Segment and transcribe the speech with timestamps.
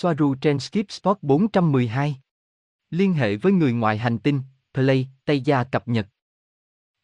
[0.00, 2.16] Soaru trên Skip Spot 412.
[2.90, 4.40] Liên hệ với người ngoài hành tinh,
[4.74, 6.08] Play, Tây Gia cập nhật.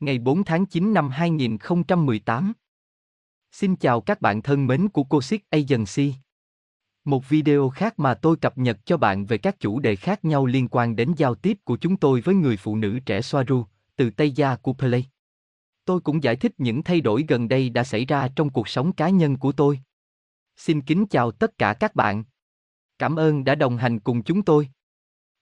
[0.00, 2.52] Ngày 4 tháng 9 năm 2018.
[3.52, 6.14] Xin chào các bạn thân mến của Cosic Agency.
[7.04, 10.46] Một video khác mà tôi cập nhật cho bạn về các chủ đề khác nhau
[10.46, 13.64] liên quan đến giao tiếp của chúng tôi với người phụ nữ trẻ Soaru,
[13.96, 15.06] từ Tây Gia của Play.
[15.84, 18.92] Tôi cũng giải thích những thay đổi gần đây đã xảy ra trong cuộc sống
[18.92, 19.80] cá nhân của tôi.
[20.56, 22.24] Xin kính chào tất cả các bạn.
[22.98, 24.68] Cảm ơn đã đồng hành cùng chúng tôi.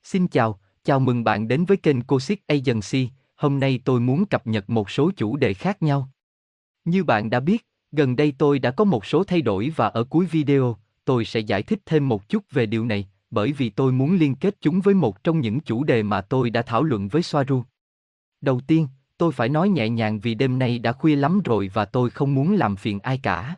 [0.03, 3.09] Xin chào, chào mừng bạn đến với kênh Cosic Agency.
[3.37, 6.09] Hôm nay tôi muốn cập nhật một số chủ đề khác nhau.
[6.85, 10.05] Như bạn đã biết, gần đây tôi đã có một số thay đổi và ở
[10.05, 13.93] cuối video, tôi sẽ giải thích thêm một chút về điều này, bởi vì tôi
[13.93, 17.09] muốn liên kết chúng với một trong những chủ đề mà tôi đã thảo luận
[17.09, 17.63] với Soaru.
[18.41, 18.89] Đầu tiên,
[19.19, 22.35] tôi phải nói nhẹ nhàng vì đêm nay đã khuya lắm rồi và tôi không
[22.35, 23.57] muốn làm phiền ai cả.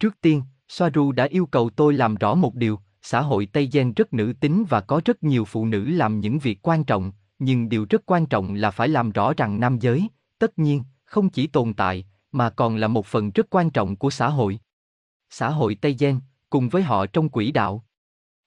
[0.00, 3.92] Trước tiên, Soaru đã yêu cầu tôi làm rõ một điều, xã hội Tây Gen
[3.92, 7.68] rất nữ tính và có rất nhiều phụ nữ làm những việc quan trọng, nhưng
[7.68, 11.46] điều rất quan trọng là phải làm rõ rằng nam giới, tất nhiên, không chỉ
[11.46, 14.60] tồn tại, mà còn là một phần rất quan trọng của xã hội.
[15.30, 17.84] Xã hội Tây Gen, cùng với họ trong quỹ đạo.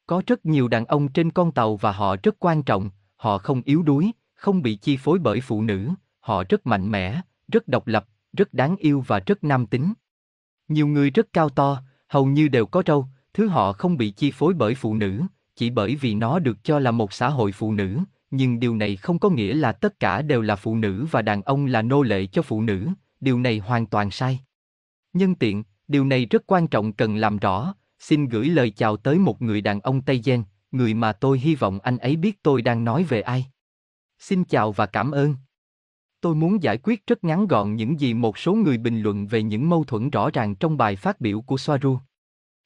[0.05, 3.61] Có rất nhiều đàn ông trên con tàu và họ rất quan trọng, họ không
[3.65, 5.89] yếu đuối, không bị chi phối bởi phụ nữ,
[6.19, 9.93] họ rất mạnh mẽ, rất độc lập, rất đáng yêu và rất nam tính.
[10.67, 14.31] Nhiều người rất cao to, hầu như đều có râu, thứ họ không bị chi
[14.31, 15.21] phối bởi phụ nữ,
[15.55, 17.99] chỉ bởi vì nó được cho là một xã hội phụ nữ,
[18.31, 21.41] nhưng điều này không có nghĩa là tất cả đều là phụ nữ và đàn
[21.41, 22.87] ông là nô lệ cho phụ nữ,
[23.21, 24.39] điều này hoàn toàn sai.
[25.13, 29.17] Nhân tiện, điều này rất quan trọng cần làm rõ, xin gửi lời chào tới
[29.17, 32.61] một người đàn ông Tây Gen, người mà tôi hy vọng anh ấy biết tôi
[32.61, 33.45] đang nói về ai.
[34.19, 35.35] Xin chào và cảm ơn.
[36.21, 39.43] Tôi muốn giải quyết rất ngắn gọn những gì một số người bình luận về
[39.43, 41.97] những mâu thuẫn rõ ràng trong bài phát biểu của Soaru.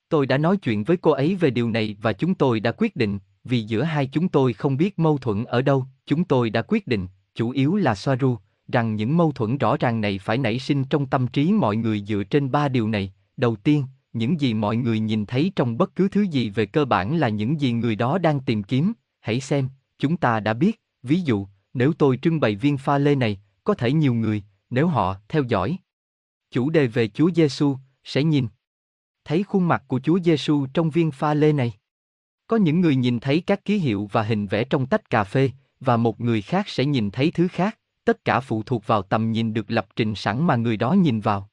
[0.09, 2.95] Tôi đã nói chuyện với cô ấy về điều này và chúng tôi đã quyết
[2.95, 6.61] định, vì giữa hai chúng tôi không biết mâu thuẫn ở đâu, chúng tôi đã
[6.61, 10.59] quyết định, chủ yếu là Soaru, rằng những mâu thuẫn rõ ràng này phải nảy
[10.59, 13.14] sinh trong tâm trí mọi người dựa trên ba điều này.
[13.37, 16.86] Đầu tiên, những gì mọi người nhìn thấy trong bất cứ thứ gì về cơ
[16.86, 18.93] bản là những gì người đó đang tìm kiếm.
[19.20, 23.15] Hãy xem, chúng ta đã biết, ví dụ, nếu tôi trưng bày viên pha lê
[23.15, 25.77] này, có thể nhiều người, nếu họ theo dõi
[26.52, 28.48] chủ đề về Chúa Giêsu sẽ nhìn
[29.27, 31.73] thấy khuôn mặt của Chúa Giêsu trong viên pha lê này.
[32.48, 35.52] Có những người nhìn thấy các ký hiệu và hình vẽ trong tách cà phê,
[35.80, 39.32] và một người khác sẽ nhìn thấy thứ khác, tất cả phụ thuộc vào tầm
[39.32, 41.49] nhìn được lập trình sẵn mà người đó nhìn vào.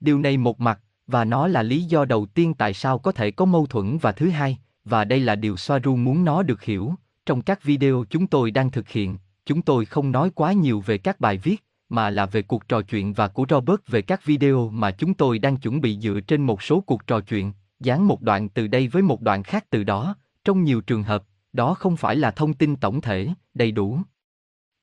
[0.00, 3.30] Điều này một mặt, và nó là lý do đầu tiên tại sao có thể
[3.30, 6.94] có mâu thuẫn và thứ hai, và đây là điều Soaru muốn nó được hiểu,
[7.26, 9.16] trong các video chúng tôi đang thực hiện,
[9.46, 12.82] chúng tôi không nói quá nhiều về các bài viết, mà là về cuộc trò
[12.82, 16.42] chuyện và của Robert về các video mà chúng tôi đang chuẩn bị dựa trên
[16.42, 19.84] một số cuộc trò chuyện, dán một đoạn từ đây với một đoạn khác từ
[19.84, 23.98] đó, trong nhiều trường hợp, đó không phải là thông tin tổng thể, đầy đủ.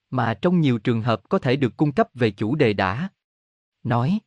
[0.09, 3.09] Mà trong nhiều trường hợp có thể được cung cấp về chủ đề đã.
[3.83, 4.19] Nói.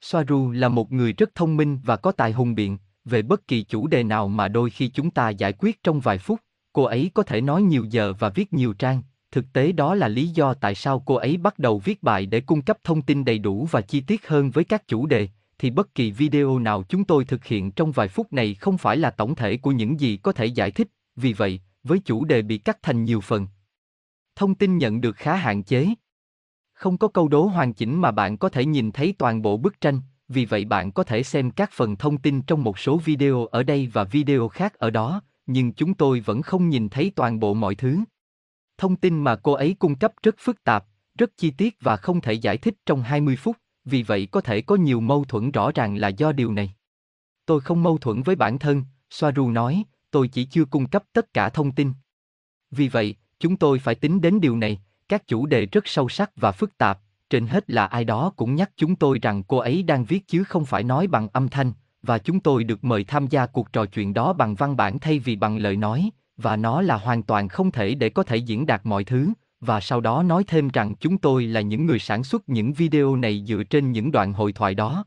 [0.00, 3.62] Soaru là một người rất thông minh và có tài hùng biện, về bất kỳ
[3.62, 6.40] chủ đề nào mà đôi khi chúng ta giải quyết trong vài phút,
[6.72, 10.08] cô ấy có thể nói nhiều giờ và viết nhiều trang, thực tế đó là
[10.08, 13.24] lý do tại sao cô ấy bắt đầu viết bài để cung cấp thông tin
[13.24, 15.28] đầy đủ và chi tiết hơn với các chủ đề,
[15.58, 18.96] thì bất kỳ video nào chúng tôi thực hiện trong vài phút này không phải
[18.96, 20.88] là tổng thể của những gì có thể giải thích.
[21.16, 23.46] Vì vậy, với chủ đề bị cắt thành nhiều phần.
[24.36, 25.88] Thông tin nhận được khá hạn chế.
[26.72, 29.80] Không có câu đố hoàn chỉnh mà bạn có thể nhìn thấy toàn bộ bức
[29.80, 33.46] tranh, vì vậy bạn có thể xem các phần thông tin trong một số video
[33.46, 37.40] ở đây và video khác ở đó, nhưng chúng tôi vẫn không nhìn thấy toàn
[37.40, 37.98] bộ mọi thứ.
[38.78, 40.84] Thông tin mà cô ấy cung cấp rất phức tạp,
[41.18, 44.60] rất chi tiết và không thể giải thích trong 20 phút, vì vậy có thể
[44.60, 46.74] có nhiều mâu thuẫn rõ ràng là do điều này.
[47.46, 51.34] Tôi không mâu thuẫn với bản thân, Soaru nói, tôi chỉ chưa cung cấp tất
[51.34, 51.92] cả thông tin.
[52.70, 56.30] Vì vậy, chúng tôi phải tính đến điều này, các chủ đề rất sâu sắc
[56.36, 56.98] và phức tạp,
[57.30, 60.44] trên hết là ai đó cũng nhắc chúng tôi rằng cô ấy đang viết chứ
[60.44, 61.72] không phải nói bằng âm thanh,
[62.02, 65.18] và chúng tôi được mời tham gia cuộc trò chuyện đó bằng văn bản thay
[65.18, 68.66] vì bằng lời nói, và nó là hoàn toàn không thể để có thể diễn
[68.66, 69.32] đạt mọi thứ.
[69.60, 73.16] Và sau đó nói thêm rằng chúng tôi là những người sản xuất những video
[73.16, 75.04] này dựa trên những đoạn hội thoại đó.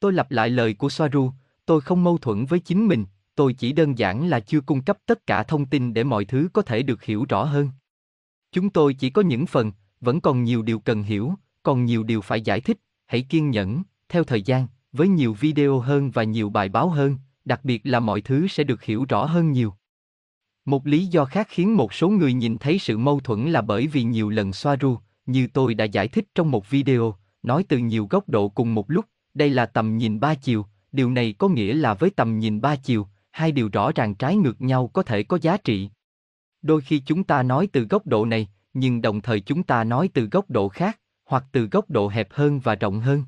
[0.00, 1.30] Tôi lặp lại lời của soaru,
[1.66, 3.04] tôi không mâu thuẫn với chính mình,
[3.34, 6.48] tôi chỉ đơn giản là chưa cung cấp tất cả thông tin để mọi thứ
[6.52, 7.70] có thể được hiểu rõ hơn.
[8.52, 12.20] Chúng tôi chỉ có những phần, vẫn còn nhiều điều cần hiểu, còn nhiều điều
[12.20, 16.50] phải giải thích, hãy kiên nhẫn, theo thời gian, với nhiều video hơn và nhiều
[16.50, 19.74] bài báo hơn, đặc biệt là mọi thứ sẽ được hiểu rõ hơn nhiều
[20.66, 23.86] một lý do khác khiến một số người nhìn thấy sự mâu thuẫn là bởi
[23.86, 27.78] vì nhiều lần xoa ru, như tôi đã giải thích trong một video, nói từ
[27.78, 29.04] nhiều góc độ cùng một lúc,
[29.34, 32.76] đây là tầm nhìn ba chiều, điều này có nghĩa là với tầm nhìn ba
[32.76, 35.90] chiều, hai điều rõ ràng trái ngược nhau có thể có giá trị.
[36.62, 40.08] Đôi khi chúng ta nói từ góc độ này, nhưng đồng thời chúng ta nói
[40.14, 43.24] từ góc độ khác, hoặc từ góc độ hẹp hơn và rộng hơn.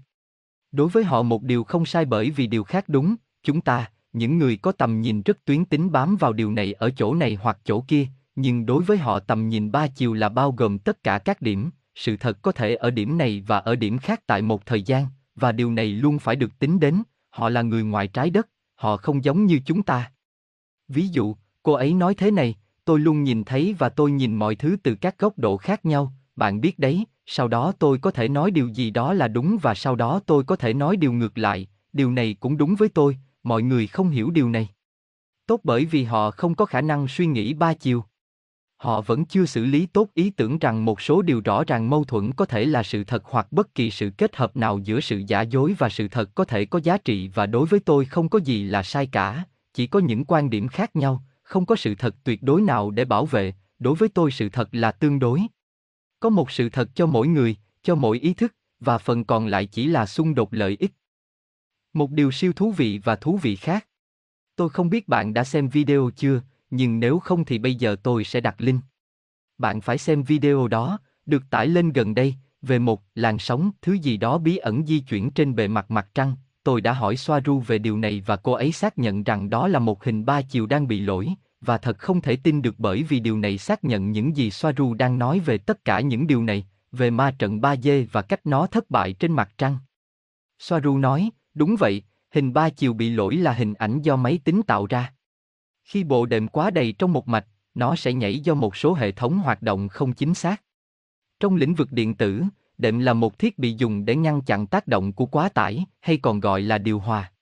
[0.72, 4.38] Đối với họ một điều không sai bởi vì điều khác đúng, chúng ta, những
[4.38, 7.58] người có tầm nhìn rất tuyến tính bám vào điều này ở chỗ này hoặc
[7.64, 8.06] chỗ kia,
[8.36, 11.70] nhưng đối với họ tầm nhìn ba chiều là bao gồm tất cả các điểm,
[11.94, 15.06] sự thật có thể ở điểm này và ở điểm khác tại một thời gian,
[15.34, 18.96] và điều này luôn phải được tính đến, họ là người ngoài trái đất, họ
[18.96, 20.12] không giống như chúng ta.
[20.88, 24.54] Ví dụ, cô ấy nói thế này, tôi luôn nhìn thấy và tôi nhìn mọi
[24.54, 28.28] thứ từ các góc độ khác nhau, bạn biết đấy, sau đó tôi có thể
[28.28, 31.38] nói điều gì đó là đúng và sau đó tôi có thể nói điều ngược
[31.38, 33.18] lại, điều này cũng đúng với tôi,
[33.48, 34.68] mọi người không hiểu điều này.
[35.46, 38.04] Tốt bởi vì họ không có khả năng suy nghĩ ba chiều.
[38.76, 42.04] Họ vẫn chưa xử lý tốt ý tưởng rằng một số điều rõ ràng mâu
[42.04, 45.22] thuẫn có thể là sự thật hoặc bất kỳ sự kết hợp nào giữa sự
[45.26, 48.28] giả dối và sự thật có thể có giá trị và đối với tôi không
[48.28, 51.94] có gì là sai cả, chỉ có những quan điểm khác nhau, không có sự
[51.94, 55.40] thật tuyệt đối nào để bảo vệ, đối với tôi sự thật là tương đối.
[56.20, 59.66] Có một sự thật cho mỗi người, cho mỗi ý thức, và phần còn lại
[59.66, 60.92] chỉ là xung đột lợi ích.
[61.92, 63.86] Một điều siêu thú vị và thú vị khác.
[64.56, 66.40] Tôi không biết bạn đã xem video chưa,
[66.70, 68.80] nhưng nếu không thì bây giờ tôi sẽ đặt link.
[69.58, 73.92] Bạn phải xem video đó, được tải lên gần đây, về một làn sóng thứ
[73.92, 76.36] gì đó bí ẩn di chuyển trên bề mặt mặt trăng.
[76.62, 79.78] Tôi đã hỏi Soaru về điều này và cô ấy xác nhận rằng đó là
[79.78, 81.28] một hình ba chiều đang bị lỗi,
[81.60, 84.94] và thật không thể tin được bởi vì điều này xác nhận những gì Soaru
[84.94, 88.66] đang nói về tất cả những điều này, về ma trận 3D và cách nó
[88.66, 89.78] thất bại trên mặt trăng.
[90.58, 94.62] Soaru nói, đúng vậy, hình ba chiều bị lỗi là hình ảnh do máy tính
[94.66, 95.12] tạo ra.
[95.84, 99.12] Khi bộ đệm quá đầy trong một mạch, nó sẽ nhảy do một số hệ
[99.12, 100.62] thống hoạt động không chính xác.
[101.40, 102.42] Trong lĩnh vực điện tử,
[102.78, 106.16] đệm là một thiết bị dùng để ngăn chặn tác động của quá tải, hay
[106.16, 107.32] còn gọi là điều hòa.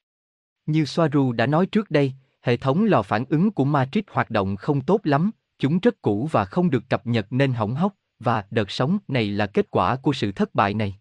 [0.67, 4.57] Như Soaru đã nói trước đây, hệ thống lò phản ứng của Matrix hoạt động
[4.57, 8.45] không tốt lắm, chúng rất cũ và không được cập nhật nên hỏng hóc, và
[8.51, 10.99] đợt sóng này là kết quả của sự thất bại này.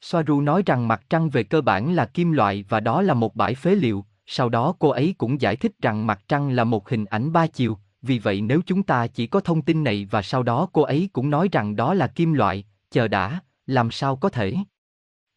[0.00, 3.36] Soaru nói rằng mặt trăng về cơ bản là kim loại và đó là một
[3.36, 6.88] bãi phế liệu, sau đó cô ấy cũng giải thích rằng mặt trăng là một
[6.88, 10.22] hình ảnh ba chiều, vì vậy nếu chúng ta chỉ có thông tin này và
[10.22, 14.16] sau đó cô ấy cũng nói rằng đó là kim loại, chờ đã, làm sao
[14.16, 14.54] có thể?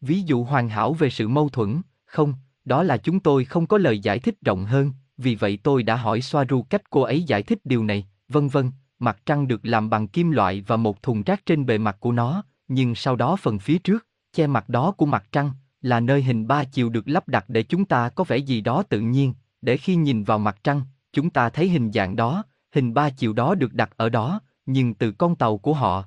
[0.00, 3.78] Ví dụ hoàn hảo về sự mâu thuẫn, không, đó là chúng tôi không có
[3.78, 7.42] lời giải thích rộng hơn, vì vậy tôi đã hỏi Soaru cách cô ấy giải
[7.42, 11.22] thích điều này, vân vân, mặt trăng được làm bằng kim loại và một thùng
[11.22, 14.92] rác trên bề mặt của nó, nhưng sau đó phần phía trước, che mặt đó
[14.92, 15.50] của mặt trăng,
[15.80, 18.82] là nơi hình ba chiều được lắp đặt để chúng ta có vẻ gì đó
[18.82, 20.82] tự nhiên, để khi nhìn vào mặt trăng,
[21.12, 24.94] chúng ta thấy hình dạng đó, hình ba chiều đó được đặt ở đó, nhưng
[24.94, 26.04] từ con tàu của họ.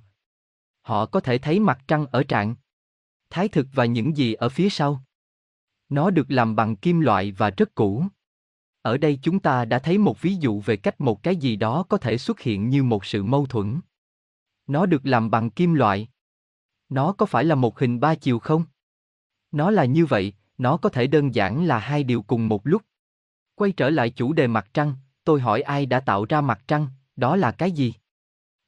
[0.82, 2.56] Họ có thể thấy mặt trăng ở trạng
[3.30, 5.04] thái thực và những gì ở phía sau.
[5.90, 8.06] Nó được làm bằng kim loại và rất cũ.
[8.82, 11.84] Ở đây chúng ta đã thấy một ví dụ về cách một cái gì đó
[11.90, 13.80] có thể xuất hiện như một sự mâu thuẫn.
[14.68, 16.08] Nó được làm bằng kim loại.
[16.96, 18.64] Nó có phải là một hình ba chiều không?
[19.52, 22.82] Nó là như vậy, nó có thể đơn giản là hai điều cùng một lúc.
[23.56, 24.94] Quay trở lại chủ đề mặt trăng,
[25.24, 27.94] tôi hỏi ai đã tạo ra mặt trăng, đó là cái gì?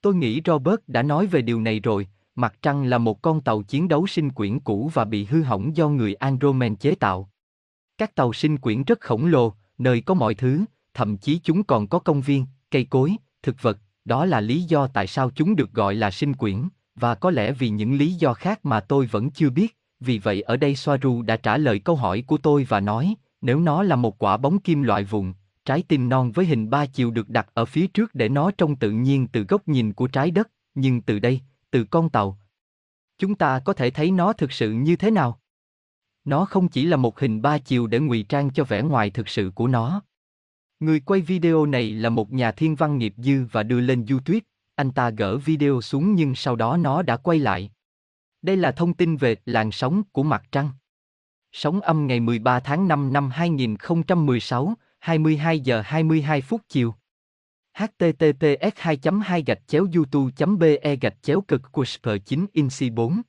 [0.02, 3.62] Tôi nghĩ Robert đã nói về điều này rồi, mặt trăng là một con tàu
[3.64, 7.30] chiến đấu sinh quyển cũ và bị hư hỏng do người Andromen chế tạo.
[7.98, 11.88] Các tàu sinh quyển rất khổng lồ, nơi có mọi thứ, thậm chí chúng còn
[11.88, 15.72] có công viên, cây cối, thực vật, đó là lý do tại sao chúng được
[15.72, 16.68] gọi là sinh quyển,
[17.00, 20.42] và có lẽ vì những lý do khác mà tôi vẫn chưa biết, vì vậy
[20.42, 23.96] ở đây Soaru đã trả lời câu hỏi của tôi và nói, nếu nó là
[23.96, 25.34] một quả bóng kim loại vụn,
[25.66, 28.76] trái tim non với hình ba chiều được đặt ở phía trước để nó trông
[28.76, 32.38] tự nhiên từ góc nhìn của trái đất, nhưng từ đây, từ con tàu,
[33.18, 35.40] chúng ta có thể thấy nó thực sự như thế nào.
[36.26, 39.30] Nó không chỉ là một hình ba chiều để ngụy trang cho vẻ ngoài thực
[39.30, 40.02] sự của nó.
[40.80, 44.40] Người quay video này là một nhà thiên văn nghiệp dư và đưa lên YouTube,
[44.78, 47.72] anh ta gỡ video xuống nhưng sau đó nó đã quay lại.
[48.42, 50.70] Đây là thông tin về làn sóng của mặt trăng.
[51.52, 56.96] Sóng âm ngày 13 tháng 5 năm 2016, 22 giờ 22 phút chiều.
[57.74, 61.86] https 2 2 gạch chéo youtube be gạch chéo cực của
[62.26, 63.22] 9 Inc.4.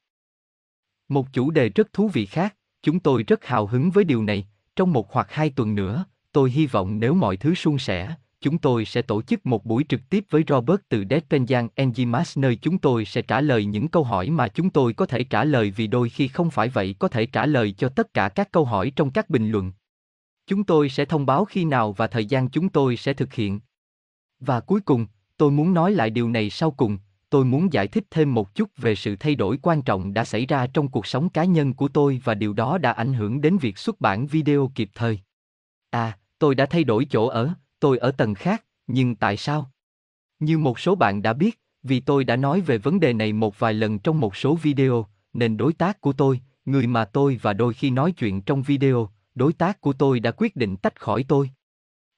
[1.08, 4.48] Một chủ đề rất thú vị khác, chúng tôi rất hào hứng với điều này,
[4.76, 8.59] trong một hoặc hai tuần nữa, tôi hy vọng nếu mọi thứ suôn sẻ, chúng
[8.59, 12.78] tôi sẽ tổ chức một buổi trực tiếp với Robert từ Deadpenjan Enzymas nơi chúng
[12.78, 15.87] tôi sẽ trả lời những câu hỏi mà chúng tôi có thể trả lời vì
[15.87, 18.92] đôi khi không phải vậy có thể trả lời cho tất cả các câu hỏi
[18.97, 19.73] trong các bình luận.
[20.47, 23.61] Chúng tôi sẽ thông báo khi nào và thời gian chúng tôi sẽ thực hiện.
[24.40, 26.99] Và cuối cùng, tôi muốn nói lại điều này sau cùng,
[27.30, 30.47] tôi muốn giải thích thêm một chút về sự thay đổi quan trọng đã xảy
[30.47, 33.59] ra trong cuộc sống cá nhân của tôi và điều đó đã ảnh hưởng đến
[33.59, 35.21] việc xuất bản video kịp thời.
[35.90, 39.70] À, tôi đã thay đổi chỗ ở, tôi ở tầng khác, nhưng tại sao?
[40.40, 43.58] Như một số bạn đã biết, vì tôi đã nói về vấn đề này một
[43.58, 47.52] vài lần trong một số video, nên đối tác của tôi, người mà tôi và
[47.52, 51.25] đôi khi nói chuyện trong video, đối tác của tôi đã quyết định tách khỏi
[51.28, 51.50] tôi.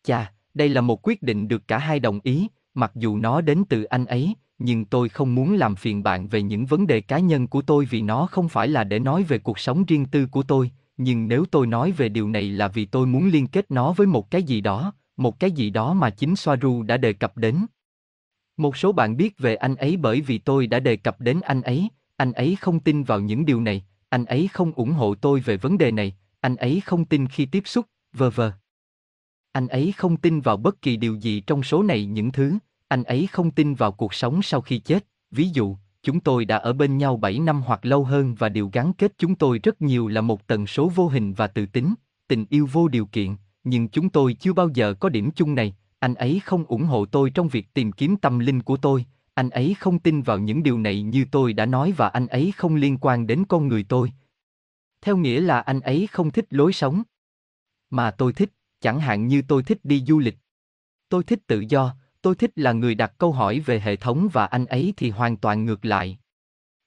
[0.03, 3.65] Chà, đây là một quyết định được cả hai đồng ý, mặc dù nó đến
[3.69, 7.19] từ anh ấy, nhưng tôi không muốn làm phiền bạn về những vấn đề cá
[7.19, 10.27] nhân của tôi vì nó không phải là để nói về cuộc sống riêng tư
[10.27, 13.71] của tôi, nhưng nếu tôi nói về điều này là vì tôi muốn liên kết
[13.71, 17.13] nó với một cái gì đó, một cái gì đó mà chính Soaru đã đề
[17.13, 17.67] cập đến.
[18.57, 21.63] Một số bạn biết về anh ấy bởi vì tôi đã đề cập đến anh
[21.63, 25.41] ấy, anh ấy không tin vào những điều này, anh ấy không ủng hộ tôi
[25.41, 28.53] về vấn đề này, anh ấy không tin khi tiếp xúc, vờ vờ.
[29.53, 32.59] Anh ấy không tin vào bất kỳ điều gì trong số này những thứ,
[32.89, 36.57] anh ấy không tin vào cuộc sống sau khi chết, ví dụ, chúng tôi đã
[36.57, 39.83] ở bên nhau 7 năm hoặc lâu hơn và điều gắn kết chúng tôi rất
[39.83, 41.95] nhiều là một tần số vô hình và tự tính,
[42.29, 45.75] tình yêu vô điều kiện, nhưng chúng tôi chưa bao giờ có điểm chung này,
[45.99, 49.51] anh ấy không ủng hộ tôi trong việc tìm kiếm tâm linh của tôi, anh
[49.51, 52.75] ấy không tin vào những điều này như tôi đã nói và anh ấy không
[52.75, 54.13] liên quan đến con người tôi.
[55.01, 57.03] Theo nghĩa là anh ấy không thích lối sống
[57.91, 60.37] mà tôi thích, chẳng hạn như tôi thích đi du lịch.
[61.09, 64.47] Tôi thích tự do, tôi thích là người đặt câu hỏi về hệ thống và
[64.47, 66.19] anh ấy thì hoàn toàn ngược lại.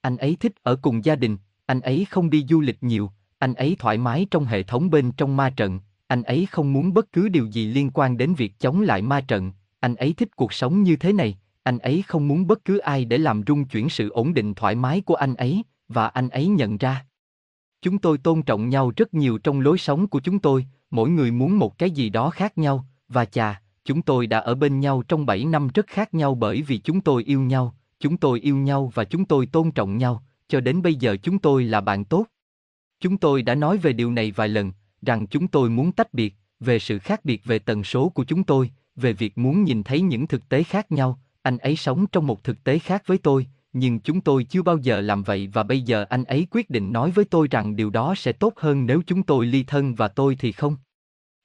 [0.02, 3.54] Anh ấy thích ở cùng gia đình, anh ấy không đi du lịch nhiều, anh
[3.54, 7.12] ấy thoải mái trong hệ thống bên trong ma trận, anh ấy không muốn bất
[7.12, 10.54] cứ điều gì liên quan đến việc chống lại ma trận, anh ấy thích cuộc
[10.54, 13.90] sống như thế này, anh ấy không muốn bất cứ ai để làm rung chuyển
[13.90, 17.06] sự ổn định thoải mái của anh ấy, và anh ấy nhận ra.
[17.82, 21.32] Chúng tôi tôn trọng nhau rất nhiều trong lối sống của chúng tôi, mỗi người
[21.32, 25.04] muốn một cái gì đó khác nhau, và chà, chúng tôi đã ở bên nhau
[25.08, 28.58] trong 7 năm rất khác nhau bởi vì chúng tôi yêu nhau, chúng tôi yêu
[28.58, 32.06] nhau và chúng tôi tôn trọng nhau, cho đến bây giờ chúng tôi là bạn
[32.06, 32.26] tốt.
[33.00, 34.72] Chúng tôi đã nói về điều này vài lần,
[35.06, 38.44] rằng chúng tôi muốn tách biệt, về sự khác biệt về tần số của chúng
[38.44, 42.28] tôi, về việc muốn nhìn thấy những thực tế khác nhau, anh ấy sống trong
[42.28, 45.64] một thực tế khác với tôi, nhưng chúng tôi chưa bao giờ làm vậy và
[45.64, 48.86] bây giờ anh ấy quyết định nói với tôi rằng điều đó sẽ tốt hơn
[48.86, 50.78] nếu chúng tôi ly thân và tôi thì không.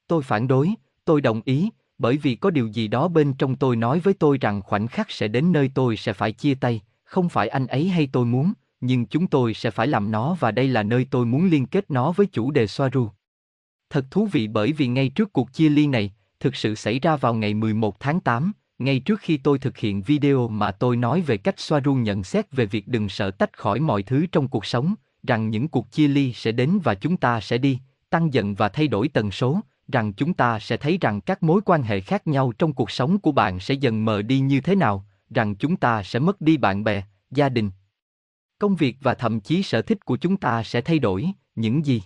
[0.07, 0.71] Tôi phản đối,
[1.05, 4.39] tôi đồng ý, bởi vì có điều gì đó bên trong tôi nói với tôi
[4.39, 7.89] rằng khoảnh khắc sẽ đến nơi tôi sẽ phải chia tay, không phải anh ấy
[7.89, 11.27] hay tôi muốn, nhưng chúng tôi sẽ phải làm nó và đây là nơi tôi
[11.27, 13.09] muốn liên kết nó với chủ đề Soaru.
[13.91, 17.17] Thật thú vị bởi vì ngay trước cuộc chia ly này, thực sự xảy ra
[17.17, 21.21] vào ngày 11 tháng 8, ngay trước khi tôi thực hiện video mà tôi nói
[21.21, 24.67] về cách Soaru nhận xét về việc đừng sợ tách khỏi mọi thứ trong cuộc
[24.67, 27.79] sống, rằng những cuộc chia ly sẽ đến và chúng ta sẽ đi,
[28.11, 29.61] tăng dần và thay đổi tần số,
[29.93, 33.19] rằng chúng ta sẽ thấy rằng các mối quan hệ khác nhau trong cuộc sống
[33.19, 36.57] của bạn sẽ dần mờ đi như thế nào, rằng chúng ta sẽ mất đi
[36.57, 37.71] bạn bè, gia đình.
[38.59, 42.03] Công việc và thậm chí sở thích của chúng ta sẽ thay đổi, những gì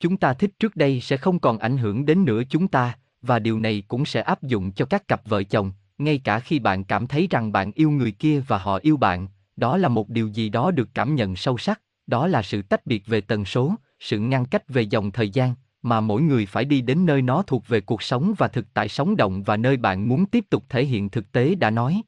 [0.00, 3.38] chúng ta thích trước đây sẽ không còn ảnh hưởng đến nữa chúng ta, và
[3.38, 6.84] điều này cũng sẽ áp dụng cho các cặp vợ chồng, ngay cả khi bạn
[6.84, 10.28] cảm thấy rằng bạn yêu người kia và họ yêu bạn, đó là một điều
[10.28, 13.74] gì đó được cảm nhận sâu sắc, đó là sự tách biệt về tần số,
[14.00, 17.42] sự ngăn cách về dòng thời gian, mà mỗi người phải đi đến nơi nó
[17.42, 20.64] thuộc về cuộc sống và thực tại sống động và nơi bạn muốn tiếp tục
[20.68, 22.02] thể hiện thực tế đã nói.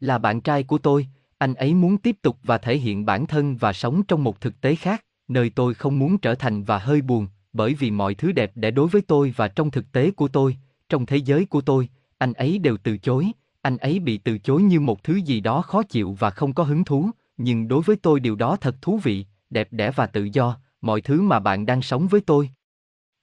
[0.00, 1.06] Là bạn trai của tôi,
[1.38, 4.60] anh ấy muốn tiếp tục và thể hiện bản thân và sống trong một thực
[4.60, 8.32] tế khác, nơi tôi không muốn trở thành và hơi buồn, bởi vì mọi thứ
[8.32, 10.56] đẹp đẽ đối với tôi và trong thực tế của tôi,
[10.88, 13.32] trong thế giới của tôi, anh ấy đều từ chối,
[13.62, 16.62] anh ấy bị từ chối như một thứ gì đó khó chịu và không có
[16.62, 20.28] hứng thú, nhưng đối với tôi điều đó thật thú vị, đẹp đẽ và tự
[20.32, 22.50] do, mọi thứ mà bạn đang sống với tôi.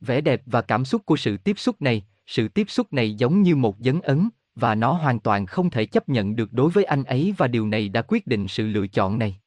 [0.02, 3.42] Vẻ đẹp và cảm xúc của sự tiếp xúc này, sự tiếp xúc này giống
[3.42, 6.84] như một dấn ấn, và nó hoàn toàn không thể chấp nhận được đối với
[6.84, 9.40] anh ấy và điều này đã quyết định sự lựa chọn này.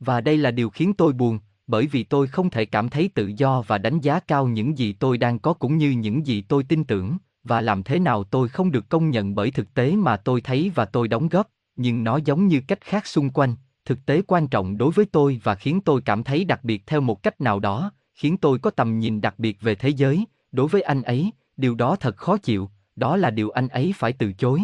[0.00, 1.38] Và đây là điều khiến tôi buồn,
[1.72, 4.92] bởi vì tôi không thể cảm thấy tự do và đánh giá cao những gì
[4.92, 8.48] tôi đang có cũng như những gì tôi tin tưởng, và làm thế nào tôi
[8.48, 12.04] không được công nhận bởi thực tế mà tôi thấy và tôi đóng góp, nhưng
[12.04, 15.54] nó giống như cách khác xung quanh, thực tế quan trọng đối với tôi và
[15.54, 18.98] khiến tôi cảm thấy đặc biệt theo một cách nào đó, khiến tôi có tầm
[18.98, 22.70] nhìn đặc biệt về thế giới, đối với anh ấy, điều đó thật khó chịu,
[22.96, 24.62] đó là điều anh ấy phải từ chối.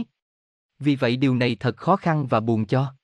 [0.80, 2.94] Vì vậy điều này thật khó khăn và buồn cho.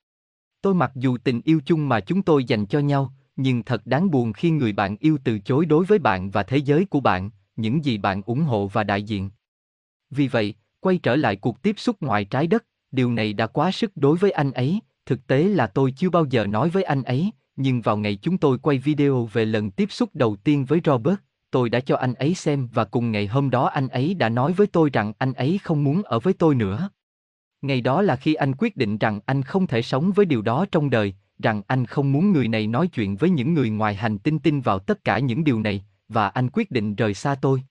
[0.61, 4.11] Tôi mặc dù tình yêu chung mà chúng tôi dành cho nhau, nhưng thật đáng
[4.11, 7.29] buồn khi người bạn yêu từ chối đối với bạn và thế giới của bạn,
[7.55, 9.29] những gì bạn ủng hộ và đại diện.
[10.09, 13.71] Vì vậy, quay trở lại cuộc tiếp xúc ngoài trái đất, điều này đã quá
[13.71, 17.03] sức đối với anh ấy, thực tế là tôi chưa bao giờ nói với anh
[17.03, 20.81] ấy, nhưng vào ngày chúng tôi quay video về lần tiếp xúc đầu tiên với
[20.85, 21.17] Robert,
[21.51, 24.53] tôi đã cho anh ấy xem và cùng ngày hôm đó anh ấy đã nói
[24.53, 26.89] với tôi rằng anh ấy không muốn ở với tôi nữa.
[27.61, 30.65] Ngày đó là khi anh quyết định rằng anh không thể sống với điều đó
[30.71, 34.17] trong đời, rằng anh không muốn người này nói chuyện với những người ngoài hành
[34.17, 37.63] tinh tin vào tất cả những điều này, và anh quyết định rời xa tôi.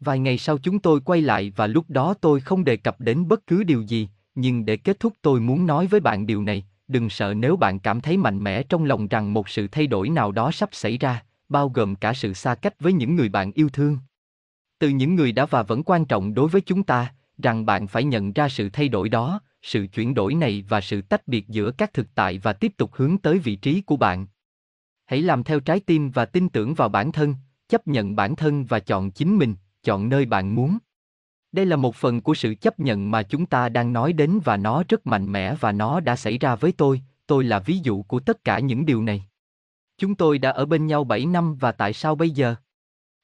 [0.00, 3.28] Vài ngày sau chúng tôi quay lại và lúc đó tôi không đề cập đến
[3.28, 6.66] bất cứ điều gì, nhưng để kết thúc tôi muốn nói với bạn điều này,
[6.88, 10.08] đừng sợ nếu bạn cảm thấy mạnh mẽ trong lòng rằng một sự thay đổi
[10.08, 13.52] nào đó sắp xảy ra, bao gồm cả sự xa cách với những người bạn
[13.54, 13.98] yêu thương.
[14.78, 18.04] Từ những người đã và vẫn quan trọng đối với chúng ta, rằng bạn phải
[18.04, 21.70] nhận ra sự thay đổi đó, sự chuyển đổi này và sự tách biệt giữa
[21.70, 24.26] các thực tại và tiếp tục hướng tới vị trí của bạn.
[25.06, 27.34] Hãy làm theo trái tim và tin tưởng vào bản thân,
[27.68, 30.78] chấp nhận bản thân và chọn chính mình, chọn nơi bạn muốn.
[31.52, 34.56] Đây là một phần của sự chấp nhận mà chúng ta đang nói đến và
[34.56, 38.02] nó rất mạnh mẽ và nó đã xảy ra với tôi, tôi là ví dụ
[38.02, 39.24] của tất cả những điều này.
[39.98, 42.54] Chúng tôi đã ở bên nhau 7 năm và tại sao bây giờ?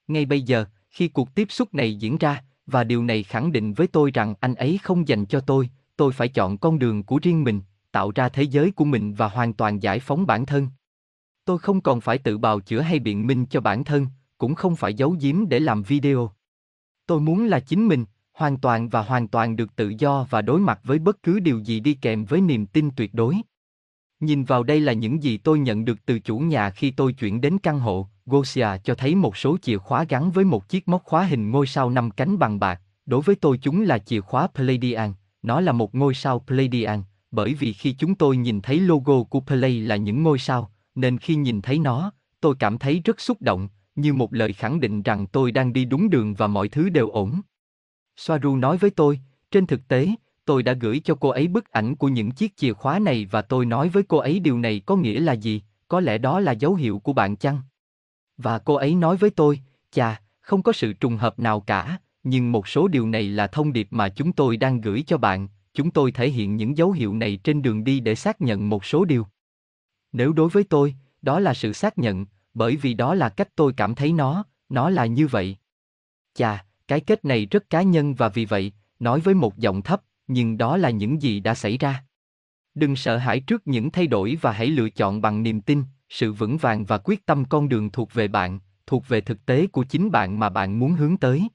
[0.08, 3.74] Ngay bây giờ, khi cuộc tiếp xúc này diễn ra, và điều này khẳng định
[3.74, 7.18] với tôi rằng anh ấy không dành cho tôi, tôi phải chọn con đường của
[7.22, 7.60] riêng mình,
[7.92, 10.68] tạo ra thế giới của mình và hoàn toàn giải phóng bản thân.
[11.44, 14.06] Tôi không còn phải tự bào chữa hay biện minh cho bản thân,
[14.38, 16.30] cũng không phải giấu giếm để làm video.
[17.06, 20.60] Tôi muốn là chính mình, hoàn toàn và hoàn toàn được tự do và đối
[20.60, 23.36] mặt với bất cứ điều gì đi kèm với niềm tin tuyệt đối.
[24.20, 27.40] Nhìn vào đây là những gì tôi nhận được từ chủ nhà khi tôi chuyển
[27.40, 31.04] đến căn hộ, Gosia cho thấy một số chìa khóa gắn với một chiếc móc
[31.04, 34.46] khóa hình ngôi sao năm cánh bằng bạc, đối với tôi chúng là chìa khóa
[34.46, 35.12] pleiadian
[35.46, 39.40] nó là một ngôi sao Pleiadian, bởi vì khi chúng tôi nhìn thấy logo của
[39.40, 43.42] Play là những ngôi sao, nên khi nhìn thấy nó, tôi cảm thấy rất xúc
[43.42, 46.88] động, như một lời khẳng định rằng tôi đang đi đúng đường và mọi thứ
[46.88, 47.40] đều ổn.
[48.16, 50.08] Soaru nói với tôi, trên thực tế,
[50.44, 53.42] tôi đã gửi cho cô ấy bức ảnh của những chiếc chìa khóa này và
[53.42, 56.52] tôi nói với cô ấy điều này có nghĩa là gì, có lẽ đó là
[56.52, 57.60] dấu hiệu của bạn chăng?
[58.36, 59.60] Và cô ấy nói với tôi,
[59.90, 63.72] chà, không có sự trùng hợp nào cả, nhưng một số điều này là thông
[63.72, 67.14] điệp mà chúng tôi đang gửi cho bạn, chúng tôi thể hiện những dấu hiệu
[67.14, 69.26] này trên đường đi để xác nhận một số điều.
[70.12, 73.72] Nếu đối với tôi, đó là sự xác nhận, bởi vì đó là cách tôi
[73.76, 75.56] cảm thấy nó, nó là như vậy.
[76.34, 80.02] Chà, cái kết này rất cá nhân và vì vậy, nói với một giọng thấp,
[80.26, 82.04] nhưng đó là những gì đã xảy ra.
[82.74, 86.32] Đừng sợ hãi trước những thay đổi và hãy lựa chọn bằng niềm tin, sự
[86.32, 89.84] vững vàng và quyết tâm con đường thuộc về bạn, thuộc về thực tế của
[89.84, 91.48] chính bạn mà bạn muốn hướng tới.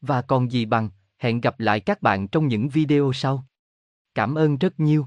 [0.00, 3.46] Và còn gì bằng, hẹn gặp lại các bạn trong những video sau.
[4.14, 5.06] Cảm ơn rất nhiều.